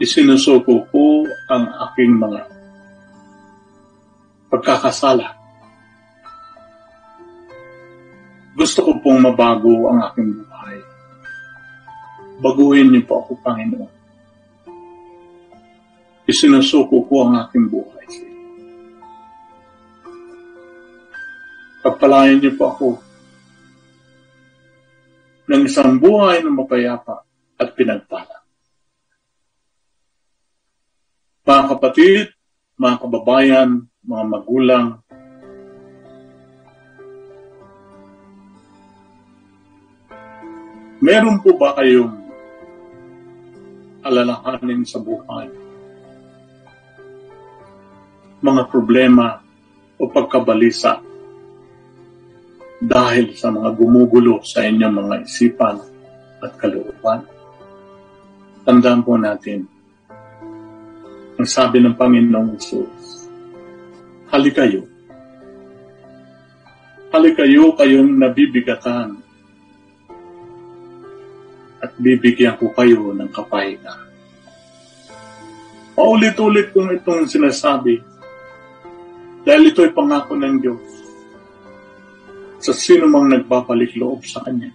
Isinusuko 0.00 0.88
ko 0.88 1.28
ang 1.52 1.64
aking 1.68 2.16
mga 2.16 2.42
pagkakasala. 4.48 5.38
Gusto 8.52 8.78
ko 8.84 8.90
pong 9.00 9.20
mabago 9.24 9.88
ang 9.88 10.04
aking 10.12 10.42
buhay. 10.42 10.76
Baguhin 12.42 12.92
niyo 12.92 13.06
po 13.06 13.22
ako, 13.24 13.32
Panginoon. 13.40 13.92
Isinusuko 16.28 17.06
ko 17.06 17.14
ang 17.28 17.38
aking 17.46 17.66
buhay. 17.70 18.06
Pagpalayan 21.82 22.38
niyo 22.42 22.52
po 22.58 22.64
ako 22.70 22.86
ng 25.52 25.68
isang 25.68 26.00
buhay 26.00 26.40
na 26.40 26.48
mapayapa 26.48 27.28
at 27.60 27.76
pinagpala. 27.76 28.40
Mga 31.44 31.64
kapatid, 31.76 32.32
mga 32.80 32.96
kababayan, 32.96 33.84
mga 34.00 34.24
magulang, 34.32 34.86
meron 41.04 41.36
po 41.44 41.52
ba 41.60 41.76
kayong 41.76 42.16
alalahanin 44.00 44.88
sa 44.88 45.04
buhay? 45.04 45.52
Mga 48.40 48.62
problema 48.72 49.44
o 50.00 50.08
pagkabalisa 50.08 51.11
dahil 52.82 53.38
sa 53.38 53.54
mga 53.54 53.78
gumugulo 53.78 54.42
sa 54.42 54.66
inyong 54.66 55.06
mga 55.06 55.14
isipan 55.22 55.78
at 56.42 56.52
kalooban? 56.58 57.22
Tandaan 58.66 59.06
po 59.06 59.14
natin, 59.14 59.70
ang 61.38 61.46
sabi 61.46 61.78
ng 61.78 61.94
Panginoong 61.94 62.58
Jesus, 62.58 63.30
halikayo. 64.34 64.82
Halikayo 67.14 67.78
kayong 67.78 68.18
nabibigatan 68.18 69.22
at 71.82 71.92
bibigyan 72.02 72.58
ko 72.58 72.74
kayo 72.74 73.14
ng 73.14 73.30
kapahinga. 73.30 73.94
Paulit-ulit 75.94 76.74
kong 76.74 76.98
itong 76.98 77.30
sinasabi 77.30 78.00
dahil 79.46 79.70
ito'y 79.70 79.90
pangako 79.94 80.34
ng 80.34 80.56
Diyos 80.62 81.01
sa 82.62 82.70
sino 82.70 83.10
mang 83.10 83.26
nagbabalik 83.26 83.98
loob 83.98 84.22
sa 84.22 84.38
Kanya. 84.46 84.70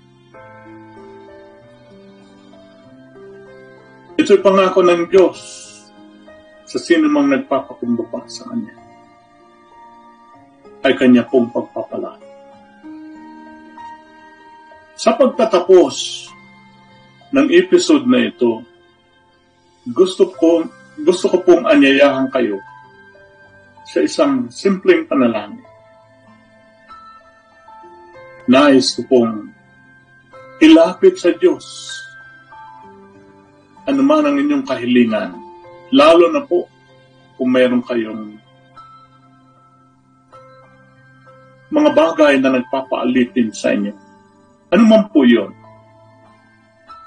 Ito'y 4.20 4.44
pangako 4.44 4.84
ng 4.84 5.08
Diyos 5.08 5.40
sa 6.68 6.78
sino 6.84 7.08
mang 7.08 7.32
nagpapakumbaba 7.32 8.28
sa 8.28 8.44
Kanya 8.52 8.76
ay 10.84 10.94
kanya 11.00 11.24
pong 11.28 11.48
pagpapalaan. 11.52 12.22
Sa 15.00 15.16
pagtatapos 15.16 16.28
ng 17.32 17.48
episode 17.56 18.04
na 18.04 18.28
ito, 18.28 18.64
gusto 19.88 20.28
ko 20.36 20.68
gusto 20.98 21.30
ko 21.30 21.38
pong 21.46 21.64
anyayahan 21.70 22.28
kayo 22.34 22.58
sa 23.88 24.02
isang 24.02 24.50
simpleng 24.50 25.06
panalangin. 25.06 25.62
Nais 28.48 28.96
ko 28.96 29.04
pong 29.08 29.52
ilapit 30.64 31.20
sa 31.20 31.36
Diyos 31.36 31.98
anuman 33.88 34.28
ang 34.28 34.36
inyong 34.36 34.68
kahilingan, 34.68 35.32
lalo 35.96 36.28
na 36.28 36.44
po 36.44 36.68
kung 37.40 37.56
meron 37.56 37.80
kayong 37.80 38.36
mga 41.72 41.90
bagay 41.96 42.36
na 42.44 42.60
nagpapaalitin 42.60 43.56
sa 43.56 43.72
inyo. 43.72 43.96
Ano 44.76 44.84
man 44.84 45.08
po 45.08 45.24
yun, 45.24 45.56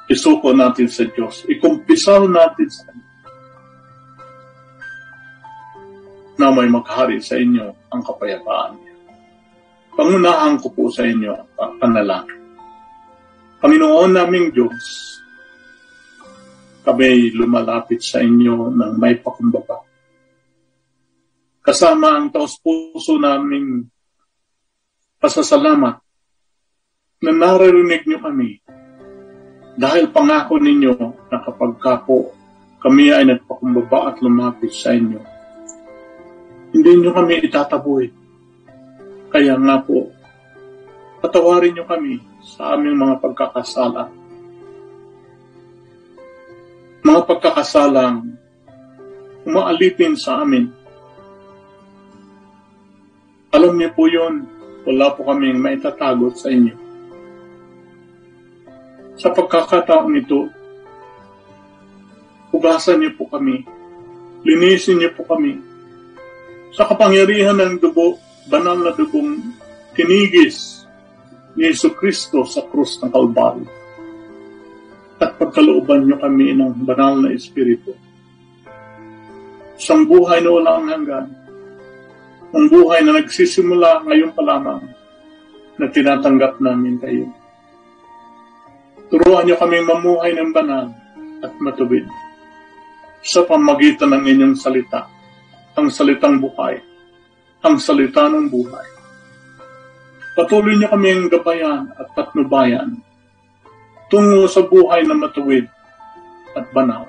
isuko 0.09 0.57
natin 0.57 0.89
sa 0.89 1.05
Diyos. 1.05 1.45
Ikumpisal 1.45 2.25
natin 2.33 2.69
sa 2.73 2.89
Kanya. 2.89 3.09
Na 6.41 6.49
may 6.49 6.73
maghari 6.73 7.21
sa 7.21 7.37
inyo 7.37 7.93
ang 7.93 8.01
kapayapaan 8.01 8.81
niya. 8.81 8.90
Pangunahan 10.01 10.57
ko 10.57 10.73
po 10.73 10.89
sa 10.89 11.05
inyo 11.05 11.61
ang 11.61 11.77
panalangin. 11.77 12.41
Panginoon 13.61 14.17
naming 14.17 14.49
Diyos, 14.49 14.81
kami 16.81 17.37
lumalapit 17.37 18.01
sa 18.01 18.25
inyo 18.25 18.73
ng 18.73 18.97
may 18.97 19.21
pakumbaba. 19.21 19.85
Kasama 21.61 22.17
ang 22.17 22.33
taos 22.33 22.57
puso 22.65 23.21
naming 23.21 23.93
pasasalamat 25.21 26.01
na 27.21 27.33
naririnig 27.37 28.09
niyo 28.09 28.25
kami 28.25 28.57
dahil 29.77 30.09
pangako 30.09 30.57
ninyo 30.57 30.97
na 31.29 31.45
kapag 31.45 31.77
po 32.09 32.33
kami 32.81 33.13
ay 33.13 33.29
nagpakumbaba 33.29 34.17
at 34.17 34.25
lumapit 34.25 34.73
sa 34.73 34.97
inyo, 34.97 35.21
hindi 36.73 36.91
niyo 36.97 37.13
kami 37.13 37.45
itataboy. 37.45 38.20
Kaya 39.31 39.55
nga 39.55 39.79
po, 39.79 40.11
patawarin 41.23 41.79
niyo 41.79 41.87
kami 41.87 42.19
sa 42.43 42.75
aming 42.75 42.99
mga 42.99 43.23
pagkakasala. 43.23 44.11
Mga 47.07 47.21
pagkakasalang 47.31 48.35
umaalipin 49.47 50.19
sa 50.19 50.43
amin. 50.43 50.69
Alam 53.55 53.79
niyo 53.79 53.91
po 53.95 54.11
yon 54.11 54.47
wala 54.83 55.15
po 55.15 55.23
kaming 55.27 55.63
maitatago 55.63 56.35
sa 56.35 56.51
inyo. 56.51 56.75
Sa 59.21 59.31
pagkakataong 59.31 60.17
ito, 60.17 60.49
hugasan 62.51 63.05
niyo 63.05 63.15
po 63.15 63.29
kami, 63.29 63.63
linisin 64.43 64.99
niyo 64.99 65.13
po 65.15 65.23
kami. 65.29 65.61
Sa 66.73 66.89
kapangyarihan 66.89 67.59
ng 67.59 67.79
dugo, 67.79 68.17
banal 68.49 68.81
na 68.81 68.93
dugong 68.97 69.53
tinigis 69.93 70.87
ni 71.59 71.69
Yesu 71.69 71.93
Kristo 71.93 72.47
sa 72.47 72.65
krus 72.65 72.97
ng 73.03 73.11
Kalbaryo. 73.11 73.69
At 75.21 75.37
pagkalooban 75.37 76.09
niyo 76.09 76.17
kami 76.17 76.57
ng 76.57 76.87
banal 76.89 77.21
na 77.21 77.37
Espiritu. 77.37 77.93
Isang 79.77 80.09
buhay 80.09 80.41
na 80.41 80.51
walang 80.53 80.89
hanggan, 80.89 81.27
ang 82.51 82.67
buhay 82.73 83.05
na 83.05 83.21
nagsisimula 83.21 84.09
ngayon 84.09 84.33
pa 84.33 84.43
lamang 84.45 84.83
na 85.77 85.87
tinatanggap 85.89 86.61
namin 86.61 86.97
kayo. 87.01 87.29
Turuan 89.13 89.45
niyo 89.45 89.61
kaming 89.61 89.89
mamuhay 89.89 90.33
ng 90.37 90.51
banal 90.55 90.89
at 91.41 91.53
matuwid 91.61 92.09
sa 93.21 93.45
pamagitan 93.45 94.17
ng 94.17 94.25
inyong 94.25 94.57
salita, 94.57 95.05
ang 95.77 95.93
salitang 95.93 96.41
buhay, 96.41 96.81
ang 97.61 97.77
salita 97.77 98.29
ng 98.29 98.49
buhay. 98.49 98.89
Patuloy 100.37 100.79
niyo 100.79 100.89
kaming 100.89 101.29
gabayan 101.29 101.93
at 101.99 102.09
patnubayan 102.17 102.97
tungo 104.11 104.49
sa 104.51 104.65
buhay 104.65 105.07
na 105.07 105.15
matuwid 105.15 105.69
at 106.57 106.67
banal 106.75 107.07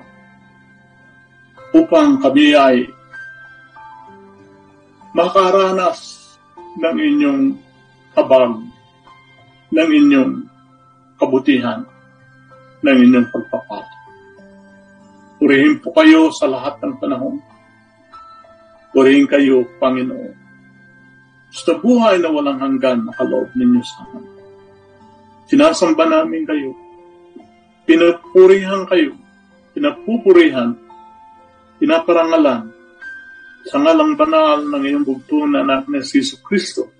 upang 1.72 2.20
kami 2.20 2.52
ay 2.52 2.84
makaranas 5.16 6.20
ng 6.76 6.96
inyong 6.96 7.42
habag, 8.12 8.52
ng 9.72 9.90
inyong 9.92 10.32
kabutihan, 11.16 11.84
ng 12.84 12.98
inyong 13.08 13.28
pagpapala. 13.32 13.88
Purihin 15.40 15.80
po 15.80 15.90
kayo 15.96 16.30
sa 16.30 16.46
lahat 16.46 16.78
ng 16.80 16.94
panahon. 17.02 17.40
Purihin 18.92 19.26
kayo, 19.26 19.64
Panginoon. 19.80 20.41
Sa 21.52 21.76
buhay 21.76 22.16
na 22.18 22.32
walang 22.32 22.58
hanggan, 22.58 23.04
nakaloob 23.04 23.52
ninyo 23.52 23.82
sa 23.84 24.08
amin. 24.08 24.24
Sinasamba 25.52 26.04
namin 26.08 26.48
kayo. 26.48 26.72
pinapurihan 27.82 28.86
kayo, 28.86 29.18
pinapupurihan, 29.74 30.78
pinaparangalan 31.82 32.70
sa 33.66 33.76
ngalang 33.78 34.14
banal 34.18 34.62
ng 34.62 34.82
iyong 34.86 35.04
bugto 35.06 35.46
na 35.46 35.66
anak 35.66 35.90
ni 35.90 36.02
Jesus 36.02 36.38
Kristo, 36.42 36.90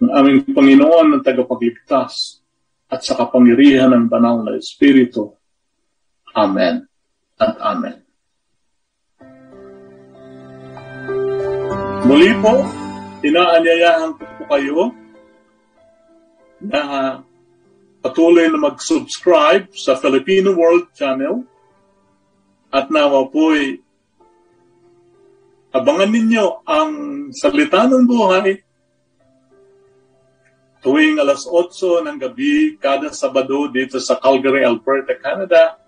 ng 0.00 0.12
aming 0.12 0.44
Panginoon 0.52 1.16
ng 1.16 1.22
tagapagligtas 1.24 2.40
at 2.88 3.00
sa 3.00 3.16
kapangyarihan 3.16 3.92
ng 3.92 4.06
banal 4.08 4.44
na 4.44 4.56
Espiritu. 4.56 5.32
Amen 6.36 6.84
at 7.40 7.56
Amen. 7.60 7.96
Muli 12.04 12.30
po, 12.44 12.83
inaanyayahan 13.24 14.12
ko 14.20 14.42
kayo 14.52 14.92
na 16.60 16.82
patuloy 18.04 18.52
na 18.52 18.60
mag-subscribe 18.60 19.72
sa 19.72 19.96
Filipino 19.96 20.52
World 20.52 20.92
Channel 20.92 21.40
at 22.68 22.92
nawa 22.92 23.24
po'y 23.32 23.80
abangan 25.72 26.12
ninyo 26.12 26.44
ang 26.68 26.92
salita 27.32 27.88
ng 27.88 28.04
buhay 28.04 28.60
tuwing 30.84 31.16
alas 31.16 31.48
8 31.48 32.04
ng 32.04 32.18
gabi 32.20 32.76
kada 32.76 33.08
Sabado 33.08 33.72
dito 33.72 33.96
sa 33.96 34.20
Calgary, 34.20 34.68
Alberta, 34.68 35.16
Canada 35.16 35.80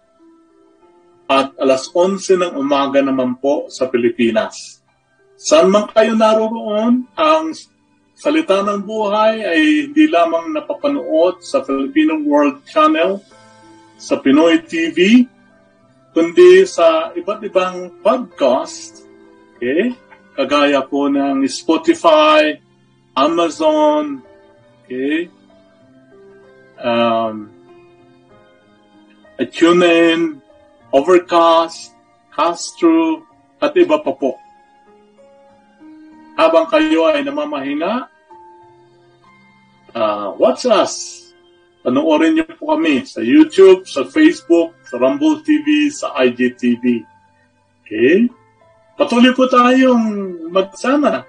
at 1.29 1.53
alas 1.61 1.93
11 1.93 2.41
ng 2.41 2.53
umaga 2.57 3.05
naman 3.05 3.37
po 3.37 3.69
sa 3.69 3.93
Pilipinas. 3.93 4.76
Saan 5.37 5.69
man 5.69 5.85
kayo 5.93 6.17
naroroon, 6.17 7.05
ang 7.13 7.53
salita 8.17 8.65
ng 8.65 8.81
buhay 8.89 9.45
ay 9.45 9.61
hindi 9.85 10.09
lamang 10.09 10.57
napapanood 10.57 11.45
sa 11.45 11.61
Filipino 11.61 12.17
World 12.25 12.65
Channel, 12.65 13.21
sa 14.01 14.17
Pinoy 14.17 14.65
TV, 14.65 15.29
kundi 16.17 16.65
sa 16.65 17.13
iba't 17.13 17.45
ibang 17.45 18.01
podcast, 18.01 19.05
okay? 19.61 19.93
kagaya 20.33 20.81
po 20.89 21.13
ng 21.13 21.45
Spotify, 21.45 22.57
Amazon, 23.13 24.25
okay? 24.85 25.29
Um, 26.81 27.53
TuneIn, 29.37 30.41
Overcast, 30.97 31.93
Castro, 32.33 33.21
at 33.61 33.77
iba 33.77 34.01
pa 34.01 34.17
po 34.17 34.46
habang 36.37 36.69
kayo 36.69 37.09
ay 37.09 37.25
namamahinga, 37.25 38.13
uh, 39.97 40.29
watch 40.37 40.69
us. 40.69 41.25
Panoorin 41.81 42.37
niyo 42.37 42.45
po 42.61 42.77
kami 42.77 43.09
sa 43.09 43.25
YouTube, 43.25 43.89
sa 43.89 44.05
Facebook, 44.05 44.77
sa 44.85 45.01
Rumble 45.01 45.41
TV, 45.41 45.89
sa 45.89 46.13
IGTV. 46.21 47.03
Okay? 47.83 48.29
Patuloy 48.99 49.33
po 49.33 49.49
tayong 49.49 50.05
magsama 50.53 51.25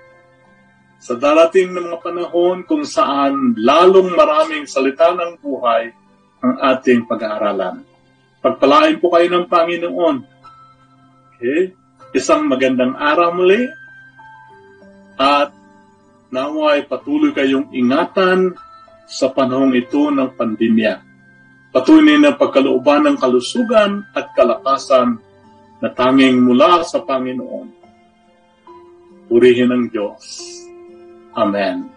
sa 0.98 1.14
darating 1.14 1.72
ng 1.72 1.94
mga 1.94 2.00
panahon 2.02 2.66
kung 2.66 2.84
saan 2.84 3.54
lalong 3.56 4.18
maraming 4.18 4.66
salita 4.66 5.14
ng 5.14 5.38
buhay 5.40 5.94
ang 6.42 6.56
ating 6.74 7.06
pag-aaralan. 7.06 7.86
Pagpalain 8.42 8.98
po 8.98 9.14
kayo 9.14 9.30
ng 9.30 9.46
Panginoon. 9.46 10.18
Okay? 11.38 11.72
Isang 12.18 12.50
magandang 12.50 12.98
araw 12.98 13.30
muli 13.38 13.70
at 15.18 15.50
naway 16.30 16.86
patuloy 16.86 17.34
kayong 17.34 17.74
ingatan 17.74 18.54
sa 19.10 19.34
panahong 19.34 19.74
ito 19.74 20.14
ng 20.14 20.38
pandemya. 20.38 21.02
Patuloy 21.74 22.22
na 22.22 22.38
pagkalooban 22.38 23.10
ng 23.10 23.18
kalusugan 23.18 24.06
at 24.14 24.32
kalakasan 24.38 25.20
na 25.82 25.90
tanging 25.94 26.42
mula 26.42 26.86
sa 26.86 27.04
Panginoon. 27.04 27.68
Purihin 29.28 29.74
ang 29.74 29.86
Diyos. 29.92 30.24
Amen. 31.36 31.97